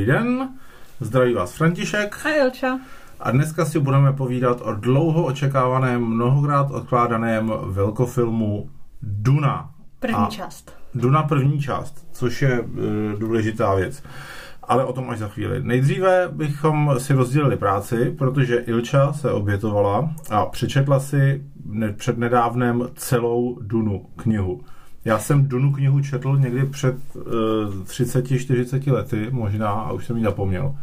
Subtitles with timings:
[0.00, 0.48] Dobrý den,
[1.00, 2.26] zdraví vás František.
[2.26, 2.80] A Ilča.
[3.20, 8.70] A dneska si budeme povídat o dlouho očekávaném, mnohokrát odkládaném velkofilmu
[9.02, 9.70] Duna.
[9.98, 10.72] První A část.
[10.94, 12.64] Duna první část, což je e,
[13.18, 14.02] důležitá věc.
[14.62, 15.62] Ale o tom až za chvíli.
[15.62, 21.44] Nejdříve bychom si rozdělili práci, protože Ilča se obětovala a přečetla si
[21.96, 24.60] před nedávnem celou Dunu knihu.
[25.04, 27.20] Já jsem Dunu knihu četl někdy před e,
[27.84, 30.76] 30-40 lety možná a už jsem ji zapomněl.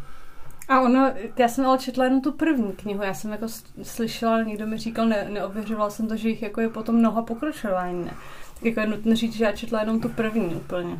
[0.69, 3.45] A ono, já jsem ale četla jenom tu první knihu, já jsem jako
[3.83, 8.05] slyšela, někdo mi říkal, ne, neověřovala jsem to, že jich jako je potom mnoho pokračování.
[8.53, 10.97] Tak jako je nutné říct, že já četla jenom tu první úplně.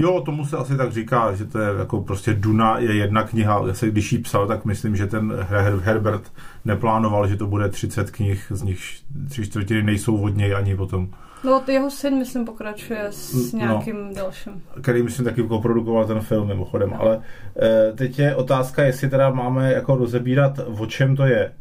[0.00, 3.62] Jo, tomu se asi tak říká, že to je jako prostě Duna je jedna kniha.
[3.66, 6.22] Já se když jí psal, tak myslím, že ten Her- Herbert
[6.64, 8.80] neplánoval, že to bude 30 knih, z nich
[9.28, 11.08] tři čtvrtiny nejsou od něj ani potom.
[11.44, 13.58] No, to jeho syn, myslím, pokračuje s No.
[13.58, 14.62] nějakým dalším.
[14.80, 17.20] který myslím taky produkoval ten film mimochodem, ale
[17.62, 21.52] e, teď je otázka, jestli teda máme jako rozebírat, o čem to je.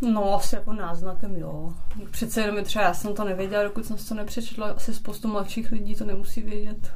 [0.00, 1.72] No, asi jako náznakem, jo.
[2.10, 5.72] Přece jenom je třeba, já jsem to nevěděla, dokud jsem to nepřečetla, asi spoustu mladších
[5.72, 6.92] lidí to nemusí vědět.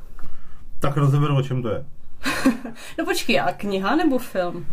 [0.79, 1.85] Tak rozeberu, o čem to je.
[2.99, 4.67] No počkej, a kniha nebo film?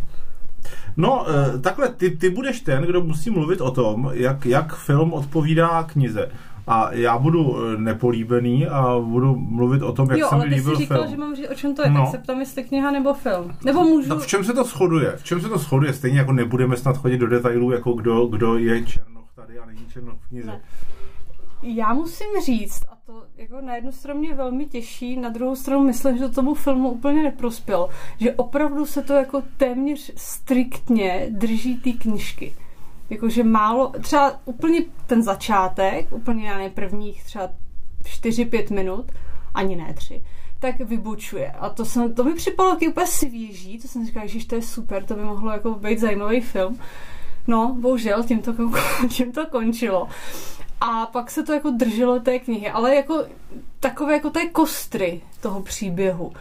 [0.96, 5.12] No, e, takhle, ty, ty budeš ten, kdo musí mluvit o tom, jak, jak film
[5.12, 6.30] odpovídá knize.
[6.66, 10.50] A já budu e, nepolíbený a budu mluvit o tom, jak jo, se ale mi
[10.50, 11.10] ty líbil jsi říkal, film.
[11.10, 12.00] že mám říct, o čem to je, No.
[12.00, 13.54] tak se ptám, jestli kniha nebo film.
[13.64, 14.08] Nebo můžu...
[14.08, 15.12] Tak v čem se to shoduje?
[15.16, 15.92] V čem se to shoduje?
[15.92, 19.86] Stejně jako nebudeme snad chodit do detailů, jako kdo, kdo je Černoch tady a není
[19.92, 20.46] Černoch v knize.
[20.46, 20.60] Ne.
[21.62, 25.84] Já musím říct, a to jako na jednu stranu mě velmi těší, na druhou stranu
[25.84, 27.88] myslím, že to tomu filmu úplně neprospělo,
[28.20, 32.54] že opravdu se to jako téměř striktně drží ty knižky.
[33.12, 37.48] Jakože málo, třeba úplně ten začátek, úplně já prvních třeba
[38.02, 39.12] 4-5 minut,
[39.54, 40.22] ani ne tři,
[40.58, 41.50] tak vybočuje.
[41.50, 44.62] A to, jsem, to mi připadalo taky úplně svěží, to jsem říkala, že to je
[44.62, 46.78] super, to by mohlo jako být zajímavý film.
[47.46, 48.54] No, bohužel, tím to,
[49.08, 50.08] tím to končilo.
[50.80, 53.24] A pak se to jako drželo té knihy, ale jako
[53.80, 56.32] takové jako té kostry toho příběhu.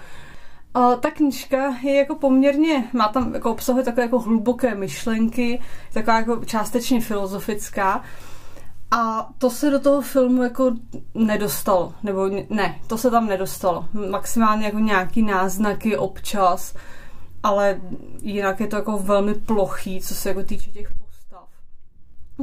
[0.74, 5.62] A ta knižka je jako poměrně, má tam jako obsahuje takové jako hluboké myšlenky,
[5.94, 8.04] taková jako částečně filozofická.
[8.92, 10.72] A to se do toho filmu jako
[11.14, 13.86] nedostalo, nebo ne, to se tam nedostalo.
[14.10, 16.76] Maximálně jako nějaký náznaky občas,
[17.44, 17.82] ale
[18.22, 21.48] jinak je to jako velmi plochý, co se jako týče těch postav.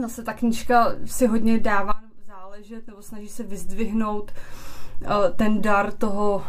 [0.03, 1.93] Zase ta knižka si hodně dává
[2.27, 4.33] záležet, nebo snaží se vyzdvihnout
[5.01, 6.45] uh, ten dar toho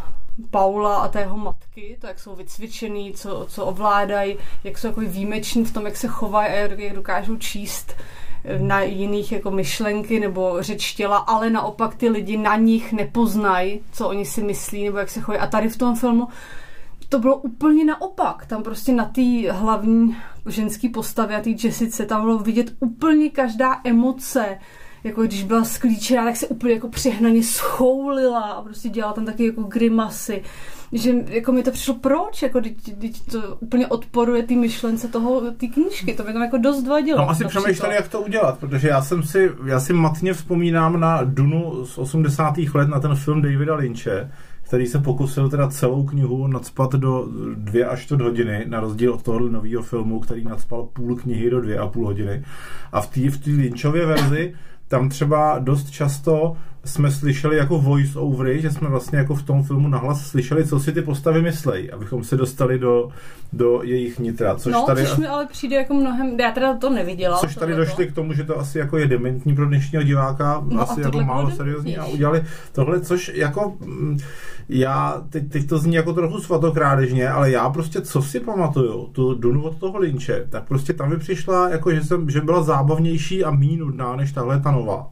[0.52, 5.02] Paula a té jeho matky, to jak jsou vycvičený, co, co ovládají, jak jsou jako
[5.02, 7.96] výjimeční v tom, jak se chovají a jak dokážou číst
[8.44, 13.82] eh, na jiných jako myšlenky nebo řeč těla, ale naopak ty lidi na nich nepoznají,
[13.92, 15.42] co oni si myslí nebo jak se chovají.
[15.42, 16.28] A tady v tom filmu
[17.10, 18.46] to bylo úplně naopak.
[18.46, 23.82] Tam prostě na té hlavní ženské postavě a té Jessice tam bylo vidět úplně každá
[23.84, 24.60] emoce,
[25.04, 29.46] jako když byla sklíčená, tak se úplně jako přehnaně schoulila a prostě dělala tam taky
[29.46, 30.44] jako grimasy.
[30.92, 35.52] Že jako mi to přišlo proč, jako teď, teď to úplně odporuje ty myšlence toho,
[35.52, 37.18] ty knížky, to mi tam jako dost vadilo.
[37.18, 41.24] No asi přemýšleli, jak to udělat, protože já jsem si, já si matně vzpomínám na
[41.24, 42.58] Dunu z 80.
[42.58, 44.32] let, na ten film Davida Lynche,
[44.70, 49.24] který se pokusil teda celou knihu nadspat do dvě až čtvrt hodiny, na rozdíl od
[49.24, 52.44] tohohle nového filmu, který nadspal půl knihy do dvě a půl hodiny.
[52.92, 54.54] A v té v té Lynchově verzi
[54.90, 56.56] tam třeba dost často
[56.86, 60.80] jsme slyšeli jako voice overy, že jsme vlastně jako v tom filmu nahlas slyšeli, co
[60.80, 63.10] si ty postavy myslejí, abychom se dostali do,
[63.54, 64.56] do jejich nitra.
[64.56, 67.38] Což no, tady, což mi ale přijde jako mnohem, já teda to neviděla.
[67.38, 70.82] Což tady došli k tomu, že to asi jako je dementní pro dnešního diváka, No
[70.82, 74.18] asi jako málo seriózní a udělali tohle, což jako mm,
[74.70, 79.34] já, teď, teď to zní jako trochu svatokrádežně, ale já prostě, co si pamatuju, tu
[79.34, 83.44] Dunu od toho Lynče, tak prostě tam mi přišla, jako že, jsem, že byla zábavnější
[83.44, 85.08] a méně nudná, než tahle ta nová.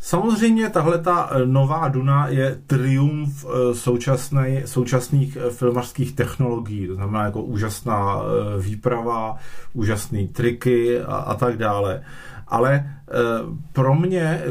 [0.00, 6.94] Samozřejmě tahle ta eh, nová Duna je triumf eh, současné, současných eh, filmařských technologií, to
[6.94, 8.22] znamená jako úžasná
[8.60, 9.36] výprava,
[9.74, 12.02] úžasné triky a, a tak dále.
[12.48, 13.14] Ale eh,
[13.72, 14.42] pro mě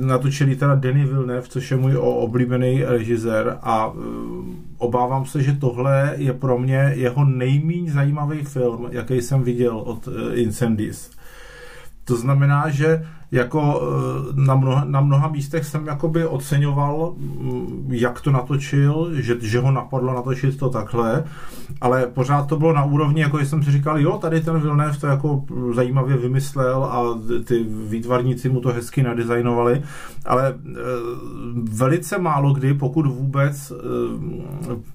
[0.00, 4.00] natočili teda Denis Villeneuve, což je můj oblíbený režisér a eh,
[4.78, 10.08] obávám se, že tohle je pro mě jeho nejméně zajímavý film, jaký jsem viděl od
[10.08, 11.10] eh, Incendies.
[12.04, 18.20] To znamená, že jako eh, na mnoha, na mnoha místech jsem jakoby oceňoval, mm, jak
[18.20, 21.24] to natočil, že, že ho napadlo natočit to takhle,
[21.80, 25.06] ale pořád to bylo na úrovni, jako jsem si říkal, jo, tady ten Villeneuve to
[25.06, 25.44] jako
[25.74, 29.82] zajímavě vymyslel a ty výtvarníci mu to hezky nadizajnovali,
[30.26, 30.54] ale e,
[31.62, 33.72] velice málo kdy, pokud vůbec,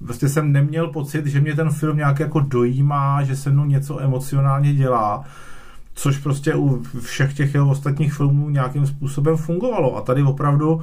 [0.02, 4.00] vlastně jsem neměl pocit, že mě ten film nějak jako dojímá, že se mnou něco
[4.00, 5.24] emocionálně dělá,
[5.98, 9.98] což prostě u všech těch jeho ostatních filmů nějakým způsobem fungovalo.
[9.98, 10.82] A tady opravdu uh,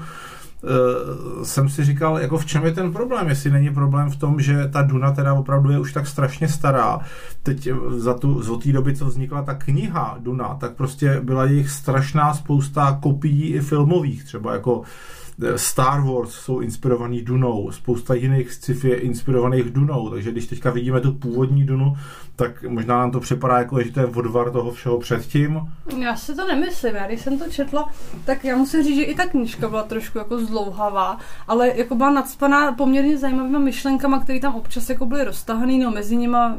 [1.43, 4.69] jsem si říkal, jako v čem je ten problém, jestli není problém v tom, že
[4.69, 7.00] ta Duna teda opravdu je už tak strašně stará.
[7.43, 11.70] Teď za tu, z té doby, co vznikla ta kniha Duna, tak prostě byla jich
[11.70, 14.82] strašná spousta kopií i filmových, třeba jako
[15.56, 21.00] Star Wars jsou inspirovaný Dunou, spousta jiných sci-fi je inspirovaných Dunou, takže když teďka vidíme
[21.00, 21.96] tu původní Dunu,
[22.37, 25.61] tak možná nám to připadá jako, že to je odvar toho všeho předtím.
[25.99, 27.91] Já si to nemyslím, já když jsem to četla,
[28.25, 32.11] tak já musím říct, že i ta knižka byla trošku jako zdlouhavá, ale jako byla
[32.11, 36.57] nadspaná poměrně zajímavými myšlenkama, které tam občas jako byly roztahaný, no mezi nima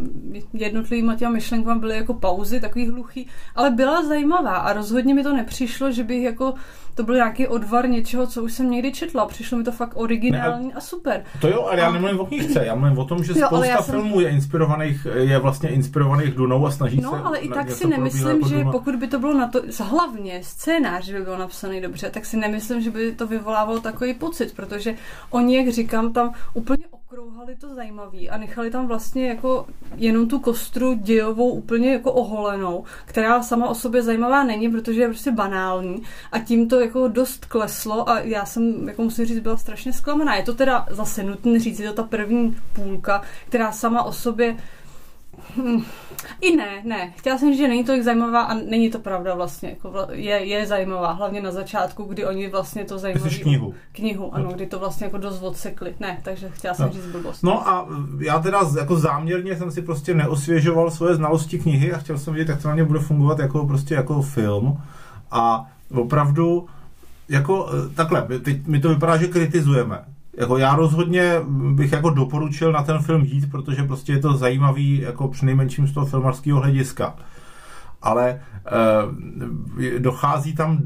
[0.54, 5.34] jednotlivými těma myšlenkama byly jako pauzy, takový hluchý, ale byla zajímavá a rozhodně mi to
[5.34, 6.54] nepřišlo, že bych jako
[6.96, 9.26] to byl nějaký odvar něčeho, co už jsem někdy četla.
[9.26, 11.24] Přišlo mi to fakt originální ne, a super.
[11.42, 13.96] To jo, ale já nemluvím o knížce, já mluvím o tom, že jo, spousta jsem...
[13.96, 17.18] filmů je inspirovaných, je vlastně inspirovaných Dunou a snaží no, se...
[17.18, 18.72] No, ale i tak si nemyslím, jako že Duna.
[18.72, 22.82] pokud by to bylo na to, hlavně scénář by byl napsaný dobře, tak si nemyslím,
[22.82, 24.96] že by to vyvolávalo takový pocit, protože
[25.30, 29.66] oni, jak říkám, tam úplně okrouhali to zajímavý a nechali tam vlastně jako
[29.96, 35.08] jenom tu kostru dějovou úplně jako oholenou, která sama o sobě zajímavá není, protože je
[35.08, 39.58] prostě banální a tím to jako dost kleslo a já jsem, jako musím říct, byla
[39.58, 40.36] strašně zklamaná.
[40.36, 44.58] Je to teda zase nutné říct, je to ta první půlka, která sama o sobě
[45.56, 45.84] Hmm.
[46.42, 47.14] I ne, ne.
[47.18, 49.70] Chtěla jsem říct, že není to tak zajímavá a není to pravda vlastně.
[49.70, 53.30] Jako je, je zajímavá, hlavně na začátku, kdy oni vlastně to zajímavé...
[53.30, 53.74] knihu.
[53.92, 55.96] Knihu, ano, kdy to vlastně jako dost odsekli.
[56.00, 56.94] Ne, takže chtěla jsem no.
[56.94, 57.44] říct blbost.
[57.44, 57.88] No a
[58.20, 62.50] já teda jako záměrně jsem si prostě neosvěžoval svoje znalosti knihy a chtěl jsem vidět,
[62.50, 64.78] jak to na mě bude fungovat jako prostě jako film.
[65.32, 66.68] A opravdu
[67.30, 70.06] jako eh, takhle, teď mi to vypadá, že kritizujeme
[70.38, 71.42] jako já rozhodně
[71.72, 75.94] bych jako doporučil na ten film jít, protože prostě je to zajímavý jako přinejmenším z
[75.94, 77.16] toho filmarského hlediska.
[78.06, 80.80] Ale e, dochází tam,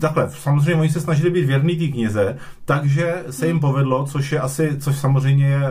[0.00, 4.40] takhle, samozřejmě oni se snažili být věrný té knize, takže se jim povedlo, což je
[4.40, 5.62] asi, což samozřejmě je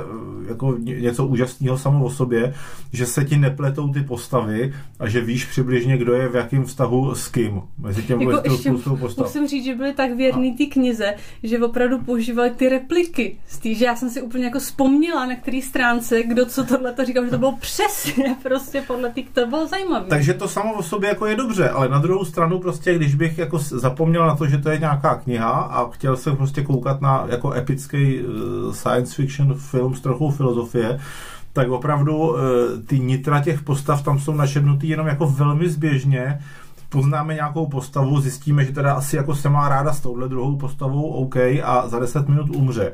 [0.49, 2.53] jako něco úžasného samo o sobě,
[2.93, 7.15] že se ti nepletou ty postavy a že víš přibližně, kdo je v jakém vztahu
[7.15, 7.61] s kým.
[7.77, 9.25] Mezi těm jako ještě postav.
[9.25, 11.13] Musím říct, že byli tak věrný ty knize,
[11.43, 13.37] že opravdu používali ty repliky.
[13.47, 16.93] Z tý, že já jsem si úplně jako vzpomněla na který stránce, kdo co tohle
[16.93, 20.05] to říkal, že to bylo přesně prostě podle těch, to bylo zajímavé.
[20.09, 23.37] Takže to samo o sobě jako je dobře, ale na druhou stranu prostě, když bych
[23.37, 27.25] jako zapomněl na to, že to je nějaká kniha a chtěl jsem prostě koukat na
[27.29, 30.99] jako epický uh, science fiction film s trochou filozofie,
[31.53, 32.37] tak opravdu uh,
[32.87, 36.39] ty nitra těch postav tam jsou našednutý jenom jako velmi zběžně,
[36.89, 41.11] poznáme nějakou postavu, zjistíme, že teda asi jako se má ráda s touhle druhou postavou,
[41.11, 42.93] OK, a za 10 minut umře.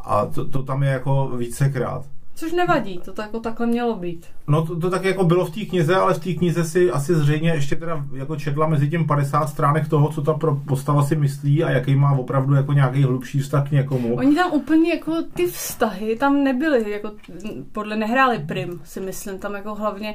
[0.00, 2.04] A to, to tam je jako vícekrát.
[2.36, 4.26] Což nevadí, to jako takhle mělo být.
[4.48, 7.14] No to, to tak jako bylo v té knize, ale v té knize si asi
[7.14, 10.38] zřejmě ještě teda jako četla mezi tím 50 stránek toho, co ta
[10.68, 14.14] postava si myslí a jaký má opravdu jako nějaký hlubší vztah k někomu.
[14.16, 17.10] Oni tam úplně jako ty vztahy tam nebyly, jako
[17.72, 20.14] podle nehráli prim, si myslím, tam jako hlavně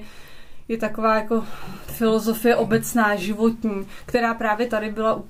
[0.67, 1.43] je taková jako
[1.85, 5.23] filozofie obecná, životní, která právě tady byla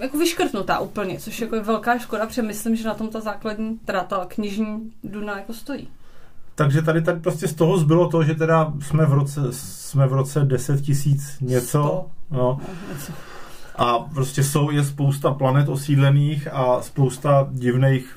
[0.00, 3.78] jako vyškrtnutá úplně, což jako je velká škoda, protože myslím, že na tom ta základní,
[3.84, 5.88] teda ta knižní Duna jako stojí.
[6.58, 10.12] Takže tady, tady prostě z toho zbylo to, že teda jsme v roce, jsme v
[10.12, 12.06] roce 10 tisíc něco.
[12.30, 12.60] No.
[13.76, 18.16] A prostě jsou, je spousta planet osídlených a spousta divných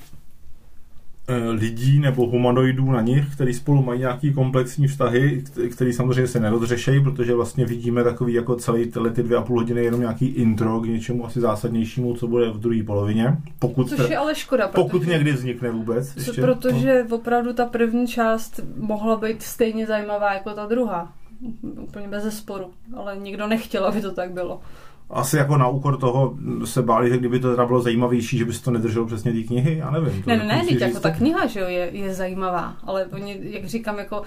[1.52, 7.04] lidí nebo humanoidů na nich, který spolu mají nějaký komplexní vztahy, který samozřejmě se nerozřešejí,
[7.04, 10.80] protože vlastně vidíme takový jako celý tyhle ty dvě a půl hodiny jenom nějaký intro
[10.80, 13.38] k něčemu asi zásadnějšímu, co bude v druhé polovině.
[13.60, 14.68] Pokud, Což je ale škoda.
[14.68, 16.16] Pokud protože, někdy vznikne vůbec.
[16.16, 17.16] Ještě, protože no.
[17.16, 21.14] opravdu ta první část mohla být stejně zajímavá jako ta druhá.
[21.62, 22.66] Úplně bez zesporu.
[22.96, 24.62] Ale nikdo nechtěl, aby to tak bylo
[25.10, 28.54] asi jako na úkor toho se báli, že kdyby to teda bylo zajímavější, že by
[28.54, 30.24] se to nedrželo přesně té knihy, já nevím.
[30.26, 33.98] Ne, ne, ne, jako ta kniha, že jo, je, je zajímavá, ale oni, jak říkám,
[33.98, 34.22] jako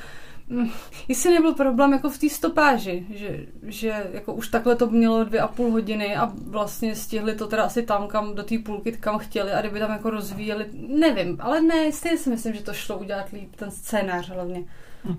[0.48, 0.70] mm,
[1.08, 5.40] jestli nebyl problém jako v té stopáži, že, že jako už takhle to mělo dvě
[5.40, 9.18] a půl hodiny a vlastně stihli to teda asi tam, kam do té půlky, kam
[9.18, 12.98] chtěli a kdyby tam jako rozvíjeli, nevím, ale ne, stejně si myslím, že to šlo
[12.98, 14.64] udělat líp, ten scénář hlavně.
[15.10, 15.14] Eh,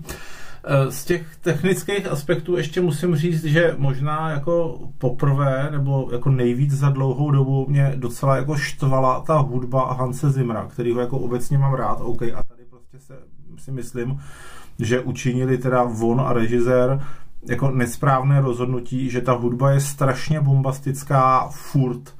[0.88, 6.88] z těch technických aspektů ještě musím říct, že možná jako poprvé nebo jako nejvíc za
[6.88, 11.74] dlouhou dobu mě docela jako štvala ta hudba Hanse Zimra, který ho jako obecně mám
[11.74, 13.14] rád, OK, a tady prostě se,
[13.58, 14.20] si myslím,
[14.78, 17.00] že učinili teda von a režisér
[17.48, 22.14] jako nesprávné rozhodnutí, že ta hudba je strašně bombastická furt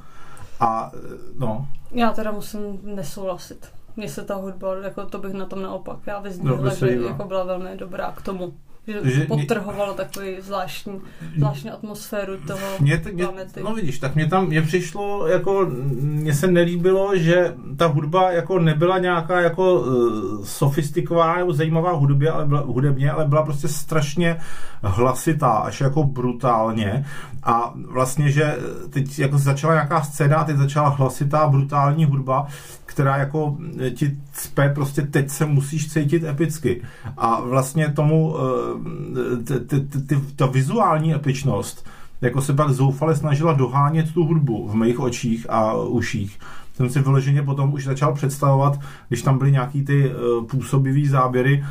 [0.60, 0.92] a
[1.38, 1.68] no.
[1.90, 3.68] Já teda musím nesouhlasit.
[3.96, 7.08] Mně se ta hudba, jako to bych na tom naopak, já No, že líbilo.
[7.08, 8.54] jako byla velmi dobrá k tomu.
[8.86, 11.00] Že, potrhovalo takový zvláštní,
[11.36, 13.60] zvláštní atmosféru toho Mě, t- mě, planety.
[13.62, 15.66] no vidíš, tak mě tam mě přišlo, jako
[16.00, 22.30] mně se nelíbilo, že ta hudba jako nebyla nějaká jako uh, sofistikovaná nebo zajímavá hudbě,
[22.30, 24.36] ale byla, hudebně, ale byla prostě strašně
[24.82, 27.04] hlasitá, až jako brutálně
[27.42, 28.56] a vlastně, že
[28.90, 32.46] teď jako začala nějaká scéna a teď začala hlasitá brutální hudba,
[32.86, 33.56] která jako
[33.94, 36.82] ti cpe, prostě teď se musíš cítit epicky.
[37.16, 38.73] A vlastně tomu t-
[40.36, 41.86] ta vizuální epičnost
[42.20, 46.38] jako se pak zoufale snažila dohánět tu hudbu v mých očích a uších.
[46.74, 51.64] Jsem si vyloženě potom už začal představovat, když tam byly nějaký ty uh, působivý záběry,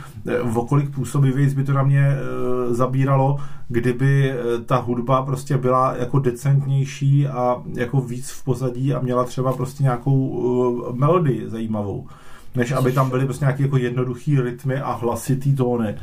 [0.44, 4.34] uh, o kolik působivějc by to na mě uh, zabíralo, kdyby
[4.66, 9.84] ta hudba prostě byla jako decentnější a jako víc v pozadí a měla třeba prostě
[9.84, 12.08] nějakou melodii zajímavou
[12.56, 15.96] než aby tam byly prostě nějaké jako jednoduchý rytmy a hlasitý tóny.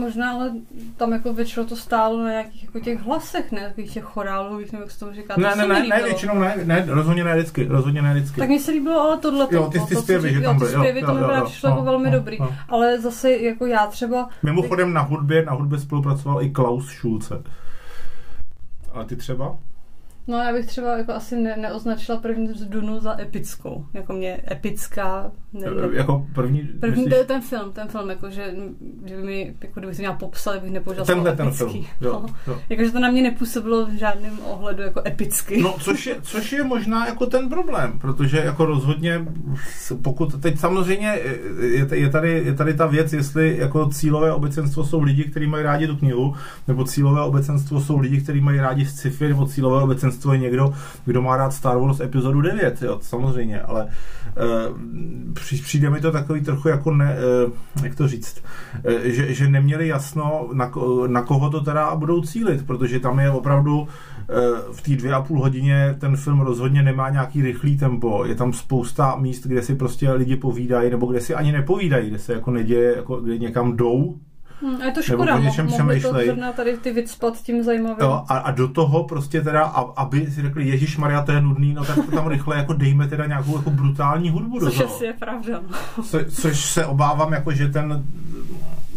[0.00, 0.52] Možná, ale
[0.96, 3.60] tam jako většinou to stálo na nějakých jako těch hlasech, ne?
[3.60, 5.34] Takových těch chorálových, nebo jak se tomu říká.
[5.34, 8.14] to Ne, se ne, mi ne, ne, většinou ne, ne, rozhodně ne vždycky, rozhodně ne
[8.14, 8.40] vždycky.
[8.40, 9.46] Tak mně se líbilo ale tohle.
[9.50, 11.70] Jo, ty- ty zpěvy, že tam ty byly, jo, zpěvy, jo, to mi právě přišlo
[11.70, 12.38] jako velmi dobrý.
[12.68, 17.42] Ale zase jako já třeba, Mimochodem na hudbě, na hudbě spolupracoval i Klaus Schulze.
[18.92, 19.54] Ale ty třeba?
[20.26, 23.86] No já bych třeba jako asi ne, neoznačila první z Dunu za epickou.
[23.94, 28.54] Jako mě epická, ne, ne, Jako první, První myslíš, ten film, ten film, jako, že,
[29.04, 31.64] že by mi, jako kdybych to měla popsat, bych nepoužila tenhle ten epický.
[31.72, 31.84] film.
[32.00, 32.26] Jo, No.
[32.52, 32.58] jo.
[32.68, 35.62] Jakože to na mě nepůsobilo v žádném ohledu jako epicky.
[35.62, 39.26] No, což je, což je možná jako ten problém, protože jako rozhodně,
[40.02, 41.18] pokud teď samozřejmě
[41.60, 45.64] je, je, tady, je tady ta věc, jestli jako cílové obecenstvo jsou lidi, kteří mají
[45.64, 46.34] rádi tu knihu,
[46.68, 51.22] nebo cílové obecenstvo jsou lidi, kteří mají rádi sci-fi, nebo cílové obecenstvo je někdo, kdo
[51.22, 56.68] má rád Star Wars epizodu 9, jo, samozřejmě, ale uh, přijde mi to takový trochu
[56.68, 57.16] jako ne,
[57.46, 58.44] uh, jak to říct,
[58.84, 60.72] uh, že, že neměli jasno, na,
[61.06, 63.88] na koho to teda budou cílit, protože tam je opravdu
[64.72, 68.24] v té dvě a půl hodině ten film rozhodně nemá nějaký rychlý tempo.
[68.24, 72.18] Je tam spousta míst, kde si prostě lidi povídají, nebo kde si ani nepovídají, kde
[72.18, 74.18] se jako neděje, jako kde někam jdou.
[74.62, 76.26] Hm, a je to Nebo škoda, o něčem to přemýšlej.
[76.26, 77.96] zrovna tady ty vycpat tím zajímavým.
[78.00, 81.40] Jo, a, a, do toho prostě teda, a, aby si řekli, Ježíš Maria, to je
[81.40, 84.78] nudný, no tak to tam rychle jako dejme teda nějakou jako brutální hudbu do Což
[84.78, 84.94] toho.
[84.94, 85.60] asi je pravda.
[86.04, 88.04] Co, což se obávám, jako že ten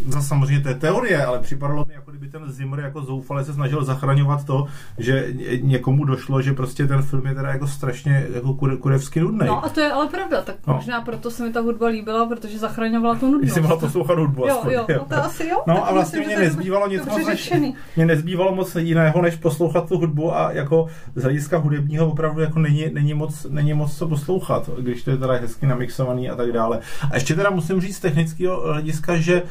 [0.08, 3.54] zase samozřejmě to je teorie, ale připadalo mi, jako kdyby ten Zimmer jako zoufale se
[3.54, 4.66] snažil zachraňovat to,
[4.98, 9.20] že ně- někomu došlo, že prostě ten film je teda jako strašně jako kure, kurevsky
[9.20, 9.46] nudný.
[9.46, 10.74] No a to je ale pravda, tak No.
[10.74, 13.54] možná proto se mi ta hudba líbila, protože zachraňovala tu nudnost.
[13.54, 15.62] Jsi mohla poslouchat hudbu Jo, aspoň, jo, no to asi jo.
[15.66, 17.52] No a vlastně myslím, mě nezbývalo nic moc, než,
[17.96, 22.58] mě nezbývalo moc jiného, než poslouchat tu hudbu a jako z hlediska hudebního opravdu jako
[22.58, 26.52] není, není, moc, není moc co poslouchat, když to je teda hezky namixovaný a tak
[26.52, 26.80] dále.
[27.10, 29.42] A ještě teda musím říct z technického hlediska, že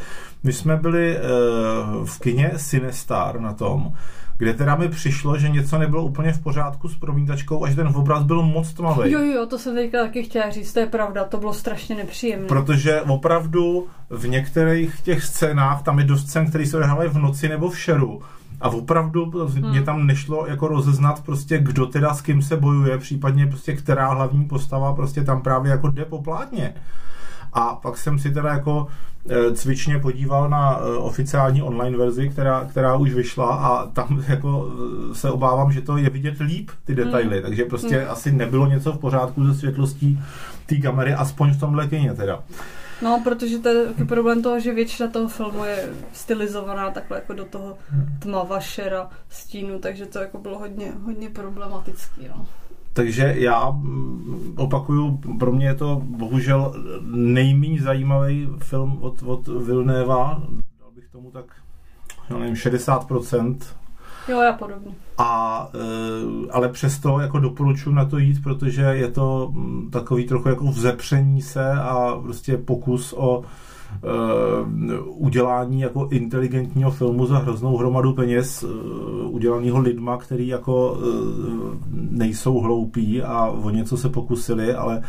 [0.44, 3.94] my jsme byli uh, v kině Cinestar na tom,
[4.38, 7.88] kde teda mi přišlo, že něco nebylo úplně v pořádku s promítačkou a že ten
[7.88, 9.12] obraz byl moc tmavý.
[9.12, 12.48] Jo, jo, to jsem teďka taky chtěla říct, to je pravda, to bylo strašně nepříjemné.
[12.48, 17.50] Protože opravdu v některých těch scénách, tam je dost scén, které se odehrávají v noci
[17.50, 18.22] nebo v šeru.
[18.62, 19.70] A opravdu hmm.
[19.70, 24.08] mě tam nešlo jako rozeznat prostě, kdo teda s kým se bojuje, případně prostě která
[24.08, 26.74] hlavní postava prostě tam právě jako jde po plátně.
[27.54, 28.88] A pak jsem si teda jako
[29.30, 34.72] e, cvičně podíval na e, oficiální online verzi, která, která už vyšla a tam jako
[35.12, 38.94] e, se obávám, že to je vidět líp, ty detaily, takže prostě asi nebylo něco
[38.94, 40.20] v pořádku se světlostí
[40.66, 42.44] té kamery, aspoň v tomhle kyně teda.
[43.02, 47.34] No, protože to je taky problém toho, že většina toho filmu je stylizovaná takhle jako
[47.34, 47.78] do toho
[48.20, 52.46] tmava, šera, stínu, takže to jako bylo hodně, hodně problematický, no.
[52.98, 56.74] Takže já mm, opakuju, pro mě je to bohužel
[57.06, 60.44] nejméně zajímavý film od, od Vilnéva.
[60.80, 61.46] Dal bych tomu tak,
[62.30, 63.58] já nevím, 60%.
[64.28, 64.92] Jo, já podobně.
[65.18, 70.50] A, e, ale přesto jako doporučuji na to jít, protože je to mm, takový trochu
[70.50, 73.44] jako vzepření se a prostě pokus o
[75.04, 78.70] udělání jako inteligentního filmu za hroznou hromadu peněz, uh,
[79.36, 80.98] udělaného lidma, který jako
[81.92, 85.02] nejsou hloupí a o něco se pokusili, ale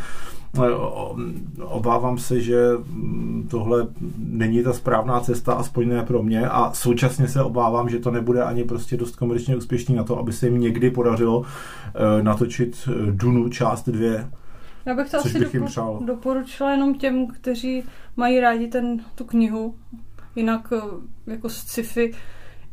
[1.63, 2.59] obávám se, že
[3.51, 3.87] tohle
[4.19, 8.43] není ta správná cesta, aspoň ne pro mě a současně se obávám, že to nebude
[8.43, 11.45] ani prostě dost komerčně úspěšný na to, aby se jim někdy podařilo
[12.23, 14.29] natočit Dunu část dvě
[14.89, 17.85] já bych to asi bych dopo- doporučila jenom těm, kteří
[18.17, 19.75] mají rádi ten, tu knihu.
[20.37, 20.81] Jinak eh,
[21.31, 22.15] jako sci-fi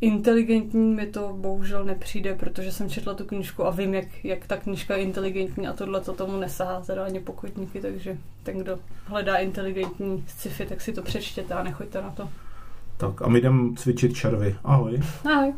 [0.00, 4.56] inteligentní mi to bohužel nepřijde, protože jsem četla tu knižku a vím, jak, jak ta
[4.56, 9.36] knižka je inteligentní a tohle to tomu nesahá teda ani pokotníky, takže ten, kdo hledá
[9.36, 12.28] inteligentní sci-fi, tak si to přečtěte a nechoďte na to.
[12.96, 14.56] Tak a my jdem cvičit červy.
[14.64, 15.00] Ahoj.
[15.24, 15.54] Ahoj.